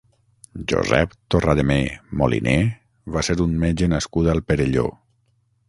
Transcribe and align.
Josep 0.71 1.11
Torrademé 1.35 1.77
Moliné 2.21 2.57
va 3.17 3.25
ser 3.29 3.37
un 3.47 3.55
metge 3.65 3.93
nascut 3.95 4.33
al 4.35 4.45
Perelló. 4.49 4.91